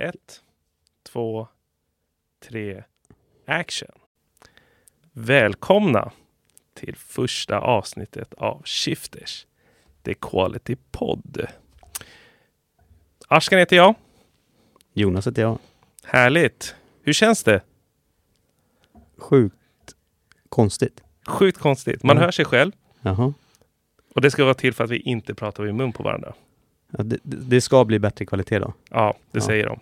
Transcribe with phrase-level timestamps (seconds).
[0.00, 0.42] Ett,
[1.12, 1.48] två,
[2.48, 2.84] tre,
[3.46, 3.90] action.
[5.12, 6.12] Välkomna
[6.74, 9.46] till första avsnittet av Shifters,
[10.02, 11.46] The Quality Pod.
[13.28, 13.94] Ashkan heter jag.
[14.92, 15.58] Jonas heter jag.
[16.02, 16.74] Härligt.
[17.02, 17.60] Hur känns det?
[19.16, 19.56] Sjukt
[20.48, 21.02] konstigt.
[21.26, 22.02] Sjukt konstigt.
[22.02, 22.24] Man Mm.
[22.24, 23.34] hör sig själv Jaha.
[24.14, 26.34] och det ska vara till för att vi inte pratar i mun på varandra.
[26.90, 28.74] Ja, det, det det ska bli bättre kvalitet då.
[28.90, 29.44] Ja, det Ja.
[29.46, 29.80] säger de.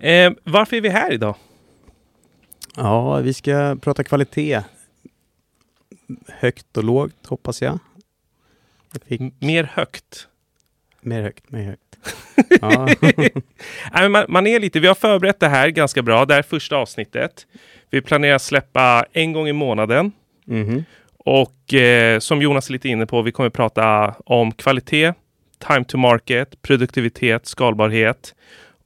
[0.00, 1.34] Eh, varför är vi här idag?
[2.76, 4.60] Ja, vi ska prata kvalitet.
[6.28, 7.78] Högt och lågt hoppas jag.
[8.92, 10.28] jag fick Mer högt.
[11.00, 11.82] mer högt, mer högt.
[12.60, 12.88] Ja.
[13.92, 16.24] Nej, man, man är lite, vi har förberett det här ganska bra.
[16.24, 17.46] Det här är första avsnittet.
[17.90, 20.12] Vi planerar släppa en gång i månaden.
[20.44, 20.84] Mhm.
[21.18, 25.12] Och eh, som Jonas är lite inne på, vi kommer prata om kvalitet,
[25.68, 28.34] time to market, produktivitet, skalbarhet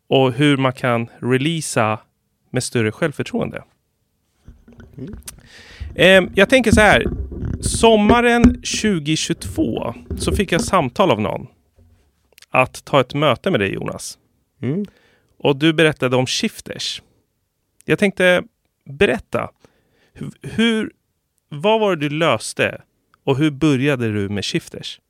[0.09, 1.99] och hur man kan releasa
[2.51, 3.65] med större självförtroende.
[4.99, 5.15] Mm.
[5.95, 7.05] Eh, jag tänker så här.
[7.61, 11.47] Sommaren 2022 så fick jag samtal av någon
[12.51, 14.19] att ta ett möte med dig Jonas.
[14.63, 14.85] Mm.
[15.39, 17.03] Och du berättade om shifters.
[17.85, 18.43] Jag tänkte
[18.85, 19.51] berätta.
[20.13, 20.93] Hur, hur,
[21.49, 22.83] vad var det du löste?
[23.25, 25.01] Och hur började du med shifters?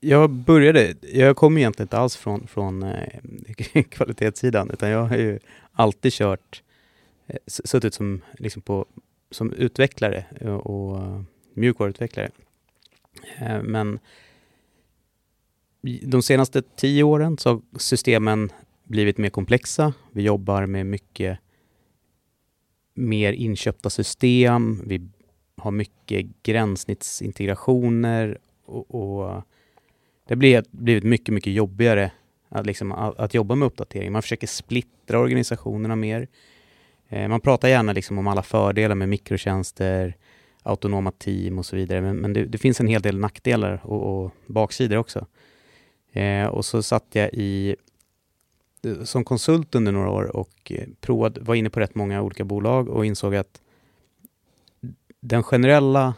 [0.00, 5.38] Jag började, jag kommer egentligen inte alls från, från eh, kvalitetssidan utan jag har ju
[5.72, 6.62] alltid kört,
[7.26, 8.86] eh, suttit som, liksom på,
[9.30, 11.22] som utvecklare och, och eh,
[11.54, 12.30] mjukvaruutvecklare.
[13.38, 13.98] Eh, men
[16.02, 18.52] de senaste tio åren så har systemen
[18.84, 19.92] blivit mer komplexa.
[20.12, 21.38] Vi jobbar med mycket
[22.94, 24.82] mer inköpta system.
[24.86, 25.08] Vi
[25.56, 29.42] har mycket gränssnittsintegrationer och, och
[30.28, 32.10] det har blivit, mycket, mycket jobbigare
[32.48, 34.12] att, liksom, att, jobba med uppdatering.
[34.12, 36.28] Man försöker splittra organisationerna mer.
[37.08, 40.16] Eh, man pratar gärna liksom om alla fördelar med mikrotjänster,
[40.62, 44.24] autonoma team och så vidare, men, men det, det finns en hel del nackdelar och,
[44.24, 45.26] och baksidor också.
[46.12, 47.76] Eh, och så satt jag i
[48.84, 52.44] eh, som konsult under några år och eh, provade, var inne på rätt många olika
[52.44, 53.60] bolag och insåg att
[55.20, 56.14] den generella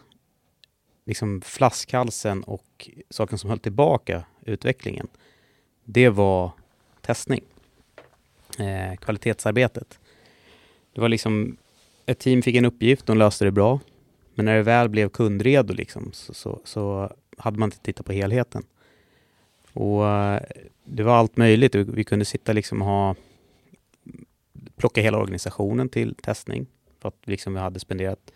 [1.10, 5.09] liksom flaskhalsen och saken som höll tillbaka utvecklingen,
[5.84, 6.53] det var
[7.00, 7.44] testning.
[8.59, 9.99] Eh, kvalitetsarbetet.
[10.93, 11.56] Det var liksom,
[12.06, 13.81] ett team fick en uppgift, de löste det bra.
[14.34, 18.12] Men när det väl blev kundredo liksom, så, så, så hade man inte tittat på
[18.12, 18.62] helheten.
[19.72, 20.43] Och eh,
[20.84, 21.75] det var allt möjligt.
[21.75, 23.15] Vi vi kunde sitta liksom och ha,
[24.76, 26.66] plocka hela organisationen till testning.
[27.00, 28.32] För att liksom vi hade spenderat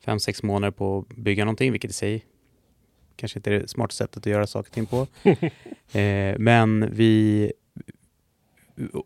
[0.00, 2.24] fem, sex månader på att bygga någonting, vilket i sig
[3.16, 5.06] kanske inte är det smarta sättet att göra saker och ting på.
[5.98, 7.52] eh, men vi...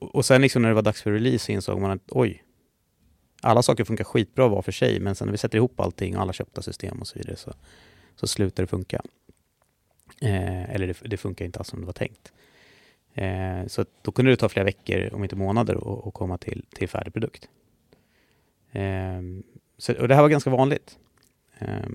[0.01, 2.45] Och sen liksom när det var dags för release så insåg man att oj,
[3.43, 6.23] alla saker funkar skitbra var för sig, men sen när vi sätter ihop allting och
[6.23, 7.53] alla köpta system och så vidare så,
[8.17, 9.03] så slutar det funka.
[10.21, 12.33] Eh, eller det, det funkar inte alls som det var tänkt.
[13.15, 16.65] Eh, så då kunde det ta flera veckor, om inte månader, att att komma till,
[16.75, 17.49] till färdig produkt.
[18.73, 19.23] Eh,
[19.83, 20.99] så, och det här var ganska vanligt.
[21.59, 21.89] Eh,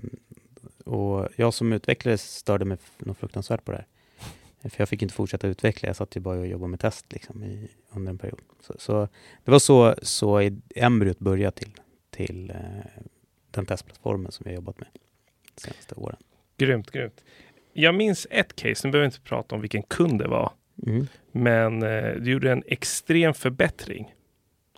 [0.84, 3.86] och jag som utvecklare störde mig något fruktansvärt på det här.
[4.70, 7.44] För jag fick inte fortsätta utveckla, jag satt ju bara och jobbade med test liksom,
[7.44, 8.40] i, under en period.
[8.60, 9.08] Så, så
[9.44, 11.72] det var så, så embryot började till,
[12.10, 12.56] till eh,
[13.50, 14.88] den testplattformen som vi har jobbat med
[15.54, 16.16] de senaste åren.
[16.56, 17.24] Grymt, grymt.
[17.72, 20.52] Jag minns ett case, nu behöver vi inte prata om vilken kund det var,
[20.86, 21.06] Mm.
[21.32, 24.14] men eh, du gjorde en extrem förbättring.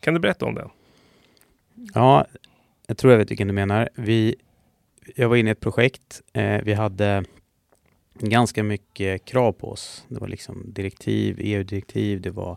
[0.00, 0.71] Kan du berätta om den?
[1.94, 2.27] Ja,
[2.91, 3.89] jag tror jag vet vilken du menar.
[3.95, 4.34] Vi,
[5.17, 6.23] jag var inne i ett projekt.
[6.33, 7.25] Eh, vi hade
[8.15, 10.05] ganska mycket krav på oss.
[10.09, 12.56] Det var liksom direktiv, EU-direktiv, det var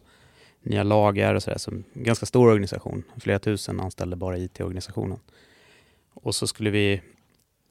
[0.62, 1.58] nya lagar och sådär.
[1.58, 5.20] Så en ganska stor organisation, flera tusen anställda bara i IT-organisationen.
[6.14, 7.02] Och så skulle vi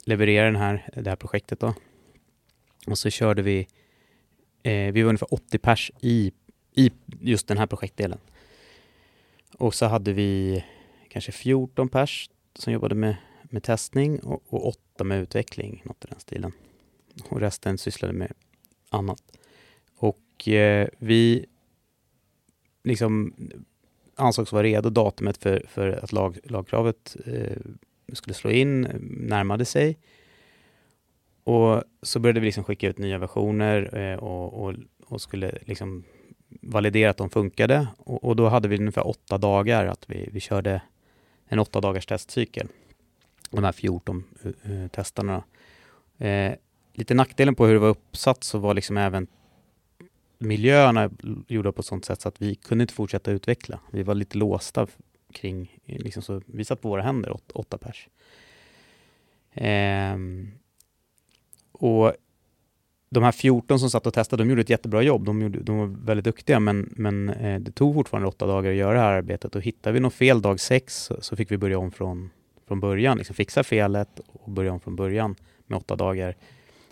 [0.04, 1.74] leverera den här, det här projektet då.
[2.86, 3.66] Och så körde vi,
[4.62, 6.32] eh, vi var ungefär 80 pers i,
[6.74, 8.18] i just den här projektdelen.
[9.58, 10.64] Och så hade vi
[11.08, 16.08] kanske 14 pers som jobbade med, med testning och, och åtta med utveckling, något i
[16.10, 16.52] den stilen.
[17.28, 18.32] Och resten sysslade med
[18.90, 19.22] annat.
[19.96, 21.46] Och eh, vi
[22.84, 23.34] liksom
[24.16, 24.90] ansågs vara redo.
[24.90, 27.56] Datumet för, för att lag, lagkravet eh,
[28.12, 28.80] skulle slå in
[29.20, 29.98] närmade sig.
[31.44, 34.74] Och så började vi liksom skicka ut nya versioner eh, och, och,
[35.06, 36.04] och skulle liksom
[36.60, 37.88] validera att de funkade.
[37.98, 40.82] Och, och då hade vi ungefär åtta dagar att vi, vi körde
[41.52, 42.68] en åtta dagars testcykel.
[43.50, 45.44] De här 14 uh, eh, eh, testarna.
[46.18, 46.52] Eh,
[46.92, 49.26] lite nackdelen på hur det var uppsatt så var liksom även
[50.38, 51.10] miljöerna
[51.48, 53.80] gjorda på ett sådant sätt så att vi kunde inte fortsätta utveckla.
[53.90, 54.86] Vi var lite låsta
[55.32, 58.08] kring, eh, liksom så vi satt på våra händer, åt, åtta pers.
[59.52, 60.16] Eh,
[61.72, 62.12] och
[63.12, 65.24] de här 14 som satt och testade, de gjorde ett jättebra jobb.
[65.24, 68.76] De, gjorde, de var väldigt duktiga, men, men eh, det tog fortfarande åtta dagar att
[68.76, 69.56] göra det här arbetet.
[69.56, 72.30] Och hittade vi något fel dag sex så, fick vi börja om från,
[72.68, 73.18] från början.
[73.18, 75.34] Liksom fixa felet och börja om från början
[75.66, 76.36] med åtta dagar.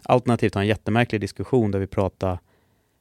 [0.03, 2.39] Alternativt ha en jättemärklig diskussion där vi pratade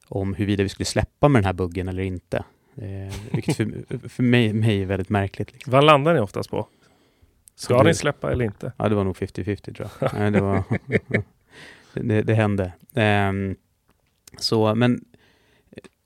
[0.08, 2.44] om huruvida vi skulle släppa med den här buggen eller inte.
[2.76, 5.52] Eh, vilket för, för mig, mig är väldigt märkligt.
[5.54, 5.72] Liksom.
[5.72, 6.68] Vad landar ni oftast på?
[7.56, 8.72] Ska ni släppa eller inte?
[8.78, 10.14] Ja, det var nog 50-50 tror jag.
[10.20, 10.64] Nej, det, var
[11.94, 12.74] det, det, hände.
[12.94, 13.56] Um,
[14.38, 15.06] så, men,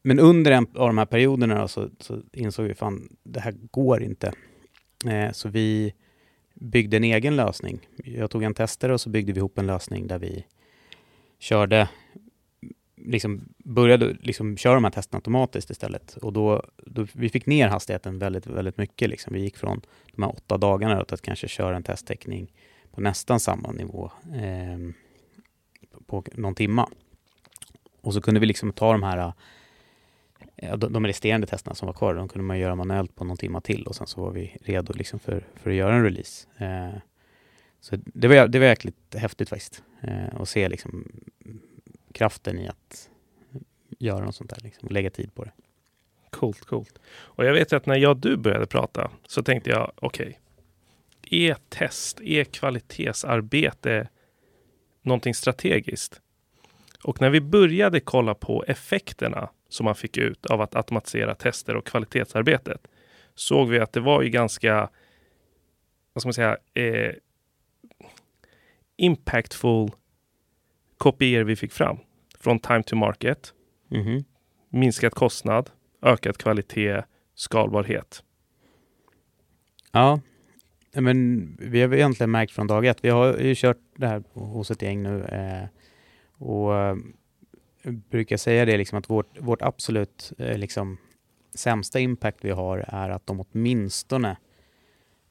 [0.02, 3.56] men under en av de här perioderna då, så, så insåg vi fan, det här
[3.72, 4.34] går inte.
[5.06, 5.94] Uh, så vi
[6.54, 7.80] byggde en egen lösning.
[8.04, 10.46] Jag tog en testare och så byggde vi ihop en lösning där vi
[11.40, 11.90] körde
[13.06, 16.18] liksom började liksom köra de här testerna automatiskt istället.
[16.18, 19.10] Och då, då, vi fick ner hastigheten väldigt, väldigt mycket.
[19.10, 19.34] Liksom.
[19.34, 19.82] Vi gick från
[20.16, 22.54] de här åtta dagarna till att kanske köra en testtäckning
[22.92, 24.78] på nästan samma nivå eh,
[26.08, 26.90] på någon timma.
[28.02, 29.34] Och så kunde vi liksom ta de här
[30.56, 33.62] eh, de resterande testerna som var kvar, de kunde man göra manuellt på någon timma
[33.62, 36.48] till och sen så var vi redo liksom för, för att göra en release.
[36.58, 37.00] Eh,
[37.80, 39.84] så det var, det var jäkligt häftigt faktiskt.
[40.02, 41.12] Eh, att se liksom
[42.12, 43.10] kraften i att
[44.00, 45.52] göra något sånt där liksom, och lägga tid på det.
[46.30, 47.00] Coolt, coolt.
[47.06, 50.40] Och jag vet att när jag och du började prata så tänkte jag, okej,
[51.22, 54.08] okay, är test, är kvalitetsarbete
[55.04, 56.22] någonting strategiskt?
[57.04, 61.76] Och när vi började kolla på effekterna som man fick ut av att automatisera tester
[61.76, 62.88] och kvalitetsarbetet
[63.36, 64.90] såg vi att det var ju ganska,
[66.14, 67.14] vad ska man säga, eh,
[68.98, 69.92] impactful
[70.98, 71.98] kopior vi fick fram.
[72.40, 73.54] Från time to market,
[73.92, 74.26] mm -hmm.
[74.70, 75.70] minskad kostnad,
[76.02, 77.04] ökad kvalitet,
[77.36, 78.24] skalbarhet.
[79.92, 80.20] Ja,
[80.94, 82.98] men vi har egentligen märkt från dag ett.
[83.02, 85.68] Vi har ju kört det här hos ett gäng nu eh,
[86.38, 86.96] och eh,
[87.84, 90.98] brukar säga det liksom att vårt, vårt absolut eh, liksom,
[91.54, 94.38] sämsta impact vi har är att de åtminstone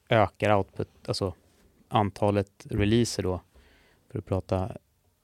[0.09, 1.35] ökar output, alltså
[1.88, 3.41] antalet releaser då,
[4.11, 4.76] för att prata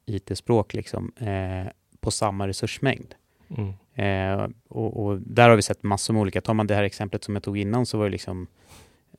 [0.07, 3.15] IT-språk liksom, eh, på samma resursmängd.
[3.57, 3.73] Mm.
[3.95, 6.41] Eh, och, och, där har vi sett massor med olika.
[6.41, 8.47] Tar man det här exemplet som jag tog innan så var det liksom,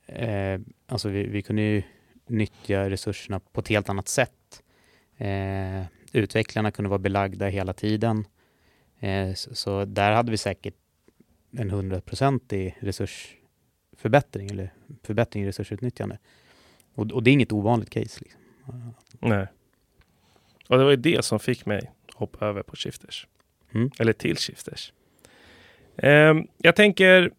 [0.10, 1.84] eh, alltså vi, vi, kunde ju
[2.28, 4.64] nyttja resurserna på ett helt annat sätt.
[5.18, 8.26] Eh, utvecklarna kunde vara belagda hela tiden.
[9.00, 10.76] Eh, så, så, där hade vi säkert
[11.52, 14.74] en hundraprocentig resursförbättring eller
[15.04, 16.18] förbättring i resursutnyttjande.
[16.96, 18.20] Och, och det är inget ovanligt case.
[18.22, 18.94] Liksom.
[19.20, 19.48] Nej.
[20.68, 23.28] Och det var ju det som fick mig hoppa över på Shifters.
[23.72, 23.92] Mm.
[24.00, 24.94] Eller till Shifters.
[25.96, 27.32] Um, jag tänker,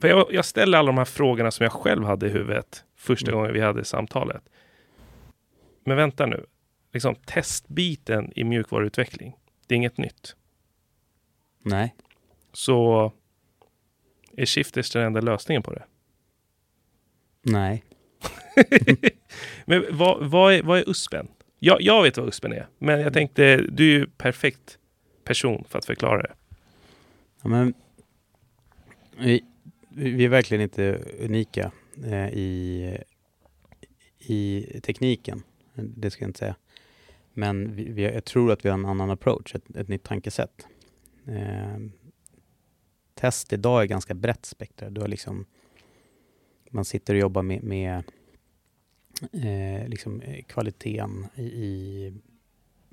[0.00, 3.30] för jag, jag, ställer alla de här frågorna som jag själv hade i huvudet första
[3.30, 3.38] mm.
[3.38, 4.42] gången vi hade samtalet.
[5.84, 6.46] Men vänta nu,
[6.92, 10.36] liksom testbiten i mjukvaruutveckling, det är inget nytt.
[11.62, 11.94] Nej.
[12.52, 13.12] Så
[14.36, 15.84] är Shifters den enda lösningen på det?
[17.42, 17.84] Nej.
[19.64, 21.28] Men vad, vad, är, vad är USPen?
[21.58, 24.78] Jag, jag vet vad USPen är, men jag tänkte du är ju perfekt
[25.24, 26.32] person för att förklara det.
[27.42, 27.74] Ja, men,
[29.96, 31.72] vi, är verkligen inte unika
[32.04, 32.98] eh, i,
[34.18, 35.42] i tekniken,
[35.74, 36.56] det ska jag inte säga.
[37.32, 40.66] Men vi, vi, jag tror att vi har en annan approach, ett, ett nytt tankesätt.
[41.26, 41.78] Eh,
[43.14, 44.90] test idag är ganska brett spektra.
[44.90, 45.46] Du har liksom,
[46.70, 48.02] man sitter och jobbar med, med
[49.32, 52.14] eh, liksom eh, kvaliteten i, i,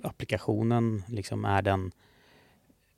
[0.03, 1.03] applikationen.
[1.07, 1.91] Liksom är den,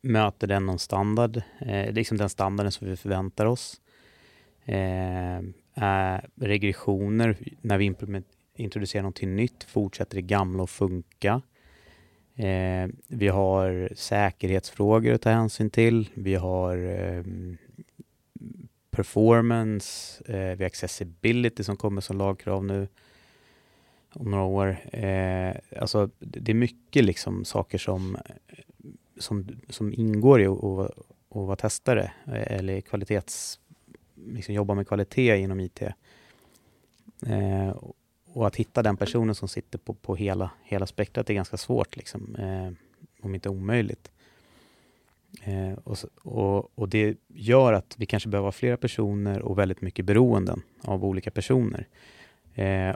[0.02, 1.42] möter den någon standard?
[1.60, 3.82] Eh, liksom den standarden som vi förväntar oss.
[4.66, 5.42] Eh,
[6.36, 7.96] regressioner, när vi
[8.56, 11.42] introducerar någonting nytt, fortsätter det gamla att funka?
[12.36, 16.10] Eh, vi har säkerhetsfrågor att ta hänsyn till.
[16.14, 17.24] Vi har eh,
[18.92, 22.88] performance, eh, vi har accessibility som kommer som lagkrav nu
[24.14, 24.78] om några år.
[24.92, 28.18] Eh, alltså, det är mycket liksom saker som,
[29.18, 30.92] som, som ingår i att
[31.30, 33.60] vara testare eh, eller kvalitets,
[34.16, 35.82] liksom jobba med kvalitet inom IT.
[37.28, 37.76] Eh,
[38.26, 41.98] och att hitta den personen som sitter på, på hela, hela spektrat är ganska svårt,
[41.98, 42.72] liksom, eh,
[43.22, 44.12] om inte omöjligt.
[45.44, 49.82] Eh, och, och, och, det gör att vi kanske behöver ha flera personer och väldigt
[49.82, 51.88] mycket beroenden av olika personer.
[52.54, 52.96] Eh,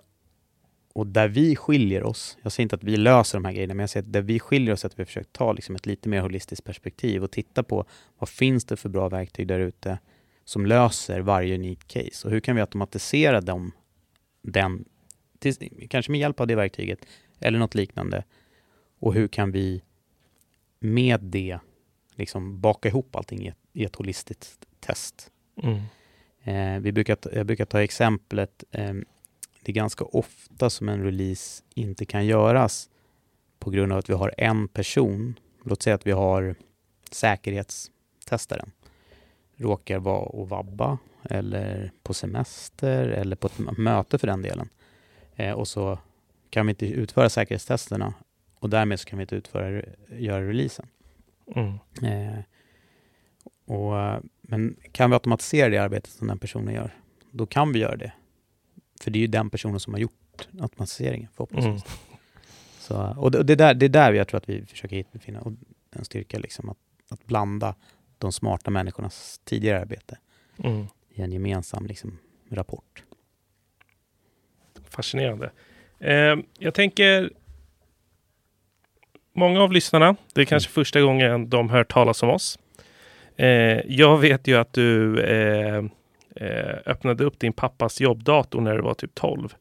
[0.94, 3.84] och där vi skiljer oss, jag säger inte att vi löser de här grejerna, men
[3.84, 6.10] jag säger att där vi skiljer oss är att vi försöker ta liksom ett lite
[6.10, 7.86] mer holistiskt perspektiv och titta på
[8.20, 10.00] vad finns det för bra verktyg där ute
[10.50, 13.72] som löser varje unik case och hur kan vi automatisera dem,
[14.42, 14.86] den,
[15.40, 17.06] till, kanske med hjälp av det verktyget
[17.40, 18.24] eller något liknande
[19.00, 19.84] och hur kan vi
[20.80, 21.60] med det
[22.16, 25.32] liksom baka ihop allting i ett, i ett holistiskt test.
[25.64, 25.80] Mm.
[26.44, 28.94] Eh, vi brukar, jag brukar ta exemplet, eh,
[29.64, 32.90] det är ganska ofta som en release inte kan göras
[33.60, 36.56] på grund av att vi har en person, låt säga att vi har
[37.12, 38.72] säkerhetstestaren,
[39.60, 44.70] råkar vara och vabba eller på semester eller på ett möte för den delen.
[45.36, 46.00] Eh, och så
[46.50, 48.14] kan vi inte utföra säkerhetstesterna
[48.60, 50.88] och därmed så kan vi inte utföra, göra releasen.
[51.56, 51.74] Mm.
[52.04, 52.40] Eh,
[53.66, 56.96] och, men kan vi automatisera det arbetet som den personen gör,
[57.32, 58.12] då kan vi göra det.
[59.02, 61.86] För det är ju den personen som har gjort automatiseringen förhoppningsvis.
[61.86, 61.98] Mm.
[62.80, 65.44] Så, och det, det, där, det är där jag tror att vi försöker finna
[65.92, 66.78] en styrka, liksom, att,
[67.10, 67.76] att blanda
[68.20, 70.18] de smarta människornas tidigare arbete
[70.64, 70.88] Mm.
[71.10, 72.18] i en gemensam liksom,
[72.52, 73.04] rapport.
[74.90, 75.52] Fascinerande.
[76.00, 77.30] Eh, jag tänker
[79.34, 82.60] många av lyssnarna, det är kanske första gången de hör talas om oss.
[83.36, 83.48] Eh,
[83.88, 85.84] jag vet ju att du eh,
[86.36, 89.54] eh, öppnade upp din pappas jobbdator när du var typ 12,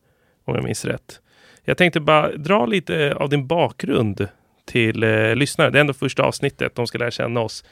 [0.44, 1.20] om jag minns rätt.
[1.64, 4.28] Jag tänkte bara dra lite av din bakgrund
[4.64, 5.70] till eh, lyssnare.
[5.70, 7.64] Det är ändå första avsnittet, de ska lära känna oss.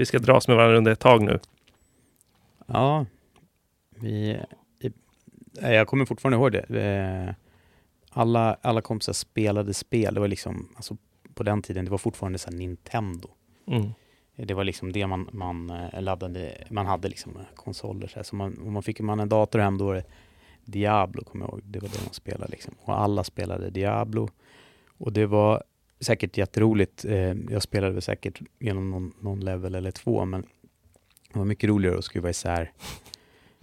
[0.00, 1.38] Vi ska dras med varandra under ett tag nu.
[2.66, 3.06] Ja,
[3.90, 4.40] vi,
[5.60, 6.80] jag kommer fortfarande ihåg det.
[6.80, 7.34] Eh,
[8.10, 10.14] Alla, alla kompisar spelade spel.
[10.14, 10.96] Det var liksom, alltså,
[11.34, 13.28] på den tiden, det var fortfarande så Nintendo.
[13.66, 13.90] Mm.
[14.36, 18.06] Det var liksom det man, man eh, laddade, man hade liksom konsoler.
[18.06, 18.22] Så, här.
[18.22, 20.04] så man, om man fick man en dator hem då var det
[20.64, 21.62] Diablo, kommer jag ihåg.
[21.64, 22.74] Det var det man spelade liksom.
[22.80, 24.28] Och alla spelade Diablo.
[24.98, 25.62] Och det var
[26.00, 27.04] säkert jätteroligt.
[27.04, 30.42] Eh, jag spelade väl säkert genom någon, någon level eller två, men
[31.32, 32.72] det var mycket roligare att skruva isär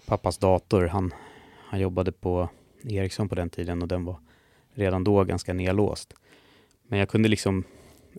[0.06, 0.86] pappas dator.
[0.86, 1.13] Han,
[1.56, 2.50] han jobbade på
[2.84, 4.20] Ericsson på den tiden och den var
[4.74, 6.13] redan då ganska nedlåst.
[6.88, 7.63] Men jag kunde liksom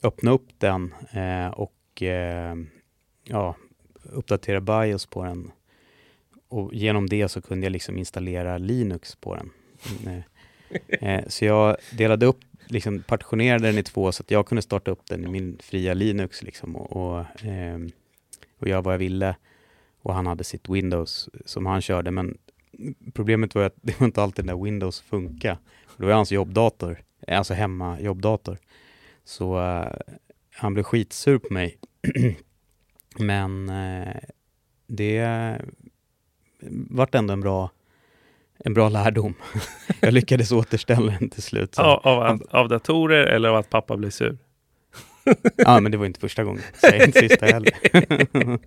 [0.02, 2.56] öppna upp den eh, och eh,
[3.25, 3.56] ja,
[4.02, 5.50] uppdatera BIOS på den.
[6.48, 9.50] Och genom det så kunde jag liksom installera Linux på den.
[10.06, 10.22] Eh,
[10.88, 14.90] Eh, så jag delade upp, liksom partitionerade den i två så att jag kunde starta
[14.90, 17.78] upp den i min fria Linux liksom och, och, eh,
[18.58, 19.37] och göra vad jag ville.
[20.02, 22.38] Och han hade sitt Windows som han körde, men
[23.12, 25.58] problemet var att det var inte alltid den där Windows funka.
[25.96, 28.58] Det var hans jobbdator, eh, alltså hemma jobbdator.
[29.25, 29.92] Så eh,
[30.50, 31.78] han blev skitsur på mig.
[33.18, 34.16] men eh,
[34.87, 35.58] det
[36.90, 37.70] vart ändå en bra,
[38.64, 39.34] en bra lärdom.
[40.00, 41.74] jag lyckades återställa den till slut.
[41.74, 41.82] Så.
[41.82, 44.38] Av, av, av datorer eller av att pappa blev sur?
[45.56, 46.62] ja, men det var inte första gången.
[46.80, 47.72] Säg inte sista heller.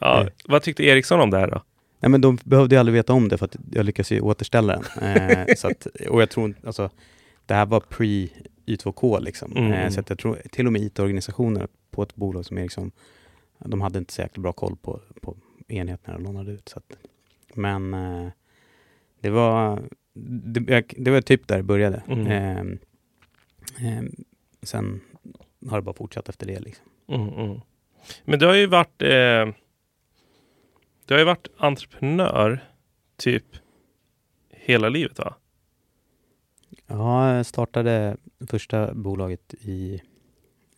[0.00, 0.28] Ja, Eh.
[0.44, 1.62] vad tyckte Eriksson om det här då?
[2.00, 4.82] Nej, men de behövde ju aldrig veta om det för att jag lyckades ju återställa
[5.00, 5.16] den.
[5.16, 6.90] Eh, så att, och jag tror alltså,
[7.46, 8.28] det här var pre
[8.66, 9.52] Y2K liksom.
[9.56, 9.72] Mm.
[9.72, 12.90] Eh, så att jag tror till och med IT-organisationer på ett bolag som Ericsson,
[13.58, 15.36] de hade inte jäkla bra koll på, på
[15.68, 16.68] enheterna de lånade ut.
[16.68, 16.96] Så att,
[17.54, 18.28] men eh,
[19.26, 19.82] det var
[20.14, 22.02] det, det var typ där det började.
[22.08, 22.26] Mm.
[22.26, 22.60] Eh,
[23.98, 24.04] eh,
[24.62, 25.00] sen
[25.68, 26.60] har det bara fortsatt efter det.
[26.60, 26.86] Liksom.
[27.08, 27.60] Mm, mm.
[28.24, 29.54] Men du har ju varit eh,
[31.06, 32.64] Du har ju varit entreprenör
[33.16, 33.44] typ
[34.50, 35.34] hela livet va?
[36.86, 38.16] Ja, jag startade
[38.46, 39.94] första bolaget i,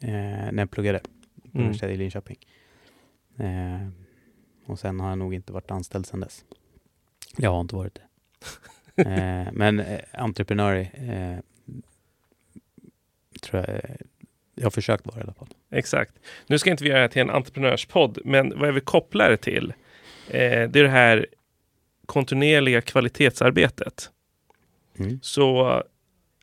[0.01, 0.11] eh,
[0.53, 1.09] när jag pluggade på
[1.45, 1.61] Mm.
[1.61, 2.37] universitetet i Linköping.
[3.37, 3.89] Eh,
[4.67, 6.45] och sen har jag nog inte varit anställd sedan dess.
[7.37, 8.08] Jag har inte varit det.
[8.97, 11.39] eh, men eh, entreprenör eh,
[13.43, 13.81] tror jag,
[14.55, 15.49] jag har försökt vara i alla fall.
[15.71, 16.13] Exakt.
[16.47, 19.29] Nu ska inte vi göra det här till en entreprenörspodd, men vad jag vill koppla
[19.29, 19.73] det till,
[20.29, 21.27] eh, det är det här
[22.07, 24.11] kontinuerliga kvalitetsarbetet.
[24.99, 25.19] Mm.
[25.23, 25.83] Så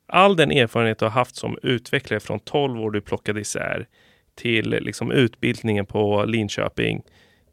[0.08, 3.88] all den erfarenhet du har haft som utvecklare från 12 år du plockade isär
[4.36, 7.02] till liksom utbildningen på Linköping,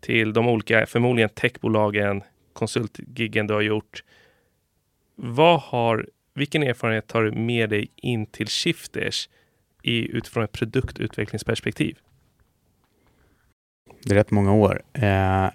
[0.00, 2.22] till de olika, förmodligen techbolagen,
[2.52, 4.04] konsultgiggen du har gjort.
[5.24, 9.28] Vad har, vilken erfarenhet tar du med dig in till Shifters
[9.82, 11.98] i, utifrån ett produktutvecklingsperspektiv?
[14.04, 14.82] Det är rätt många år.
[14.92, 15.48] Eh,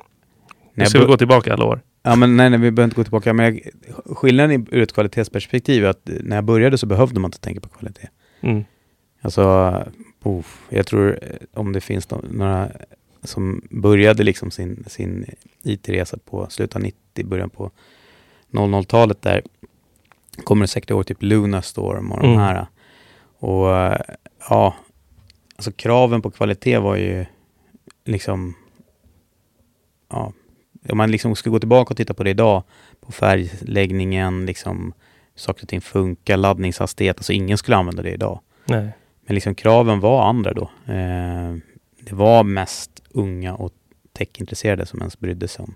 [0.74, 1.82] Nu ska vi gå tillbaka alla år.
[2.04, 3.34] Ja, men nej, nej, vi behöver inte gå tillbaka.
[3.34, 3.64] Men jag,
[4.18, 7.60] skillnaden i- ur ett kvalitetsperspektiv är att när jag började så behövde man inte tänka
[7.62, 8.08] på kvalitet.
[8.42, 8.64] Mm.
[9.22, 9.74] Alltså,
[10.26, 12.72] uff, jag tror eh, om det finns några
[13.24, 15.26] som började liksom sin, sin
[15.64, 17.72] IT-resa på slutet av 90, början på
[18.52, 19.42] 00-talet där.
[20.44, 22.40] kommer det säkert ihåg typ Lunarstorm och de Mm.
[22.40, 22.68] här.
[23.40, 24.00] Och eh,
[24.50, 24.76] ja,
[25.56, 27.26] alltså kraven på kvalitet var ju
[28.06, 28.54] liksom,
[30.10, 30.34] ja,
[30.90, 32.64] om man liksom ska gå tillbaka och titta på det idag,
[33.02, 34.94] på färgläggningen, liksom
[35.36, 38.40] saker och ting funkar, laddningshastighet, alltså ingen skulle använda det idag.
[38.66, 38.90] Nej.
[39.26, 40.64] Men liksom kraven var andra då.
[40.94, 41.56] Eh,
[42.00, 43.72] det var mest unga och
[44.14, 45.76] techintresserade som ens brydde sig om.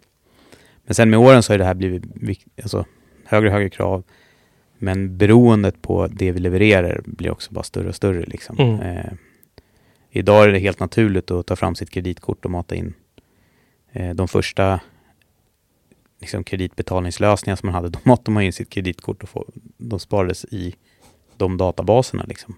[0.86, 2.04] Men sen med åren så har det här blivit
[2.62, 2.86] alltså,
[3.26, 4.04] högre och högre krav.
[4.78, 8.22] Men beroendet på det vi levererar blir också bara större och större.
[8.22, 8.58] Liksom.
[8.60, 8.80] Mm.
[8.80, 9.12] Eh,
[10.10, 12.94] idag är det helt naturligt att ta fram sitt kreditkort och mata in
[13.92, 14.80] eh, de första
[16.20, 17.90] liksom, kreditbetalningslösningar som man hade.
[17.98, 19.46] Då matade man in sitt kreditkort och få,
[19.78, 20.76] de sparades i
[21.38, 22.24] de databaserna.
[22.28, 22.56] Liksom.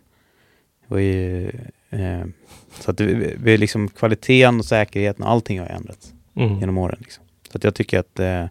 [0.87, 1.47] Det ju,
[1.89, 2.25] eh,
[2.79, 6.59] så att det, vi, liksom, kvaliteten och säkerheten och allting har ändrats Mm.
[6.59, 6.97] genom åren.
[6.99, 7.22] Liksom.
[7.53, 8.19] Så att jag tycker att...
[8.19, 8.43] Eh,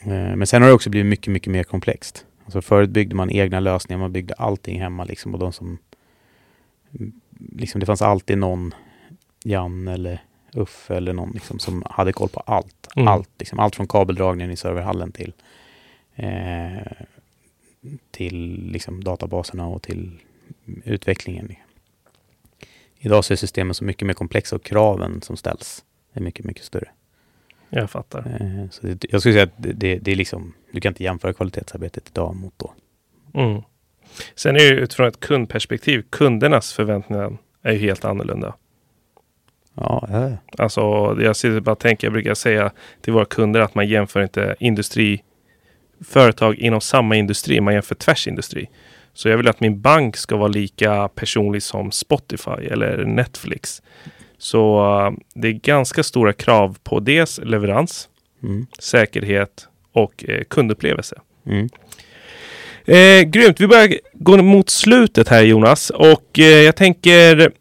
[0.00, 2.26] eh, men sen har det också blivit mycket, mycket mer komplext.
[2.44, 5.34] Alltså förut byggde man egna lösningar, man byggde allting hemma liksom.
[5.34, 5.78] Och de som,
[7.38, 8.74] liksom, det fanns alltid någon,
[9.44, 12.88] Jan eller Uffe eller någon liksom, som hade koll på allt.
[12.96, 13.08] Mm.
[13.08, 15.32] Allt, liksom, allt från kabeldragningen i serverhallen till,
[16.14, 16.92] eh,
[18.10, 20.18] till liksom, databaserna och till
[20.84, 21.54] utvecklingen.
[22.98, 25.84] Idag så är systemen så mycket mer komplexa och kraven som ställs
[26.18, 26.88] är mycket, mycket större.
[27.70, 28.18] Jag fattar.
[28.40, 31.04] Eh, Så det, jag skulle säga att det, det, det är liksom, du kan inte
[31.04, 32.72] jämföra kvalitetsarbetet idag mot då.
[33.34, 33.62] Mm.
[34.34, 38.54] Sen är det utifrån ett kundperspektiv, kundernas förväntningar är ju helt annorlunda.
[39.74, 40.36] Ja, ja.
[40.58, 40.80] Alltså,
[41.20, 44.56] jag sitter bara och tänker, jag brukar säga till våra kunder att man jämför inte
[44.60, 45.22] industri,
[46.04, 48.70] företag inom samma industri, man jämför tvärsindustri.
[49.12, 53.82] Så jag vill att min bank ska vara lika personlig som Spotify eller Netflix.
[54.38, 58.08] Så eh, det är ganska stora krav på dels leverans,
[58.42, 58.66] Mm.
[58.78, 61.20] säkerhet och eh, kundupplevelse.
[61.46, 61.68] Mm.
[62.84, 67.52] Eh, grymt, vi börjar gå mot slutet här Jonas och eh, jag tänker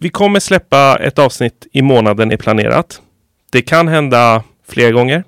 [0.00, 3.02] vi kommer släppa ett avsnitt i månaden är planerat.
[3.52, 5.24] Det kan hända fler gånger.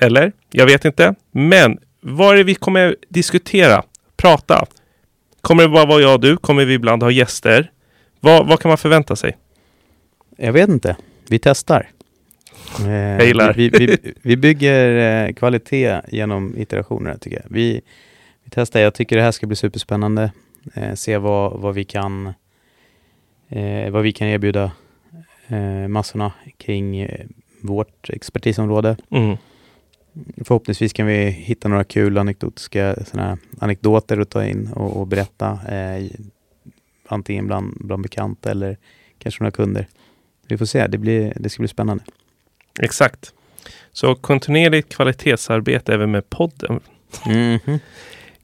[0.00, 0.32] Eller?
[0.52, 1.14] Jag vet inte.
[1.32, 3.82] Men vad är det vi kommer diskutera?
[4.16, 4.66] Prata?
[5.40, 6.36] Kommer det bara vara jag och du?
[6.36, 7.70] Kommer vi ibland ha gäster?
[8.20, 9.36] Vad, vad kan man förvänta sig?
[10.36, 10.96] Jag vet inte.
[11.28, 11.90] Vi testar.
[12.80, 13.54] Eh, Jag gillar.
[13.54, 17.46] Vi, vi, vi, bygger eh, kvalitet genom iterationer tycker jag.
[17.50, 17.80] Vi,
[18.44, 18.80] vi testar.
[18.80, 20.32] Jag tycker det här ska bli superspännande.
[20.74, 22.34] Eh, se vad, vad vi kan
[23.48, 24.70] eh, vad vi kan erbjuda
[25.48, 27.26] eh, massorna kring eh,
[27.60, 28.96] vårt expertisområde.
[29.10, 29.36] Mm.
[30.44, 35.58] Förhoppningsvis kan vi hitta några kul anekdotiska såna anekdoter att ta in och, och berätta.
[37.08, 38.76] Antingen bland, bland bekanta eller
[39.18, 39.88] kanske några kunder.
[40.48, 42.04] Vi får se, det, blir, det ska bli spännande.
[42.80, 43.32] Exakt.
[43.92, 46.80] Så kontinuerligt kvalitetsarbete även med podden.
[47.26, 47.78] Mhm.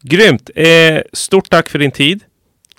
[0.03, 0.51] Grymt!
[0.55, 2.25] Eh, stort tack för din tid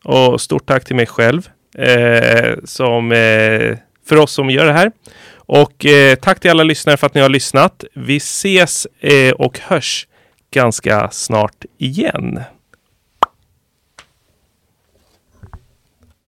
[0.04, 4.92] och stort tack till mig själv eh, som, eh, för oss som gör det här.
[5.36, 7.84] Och eh, tack till alla lyssnare för att ni har lyssnat.
[7.94, 10.08] Vi ses eh, och hörs
[10.52, 12.40] ganska snart igen.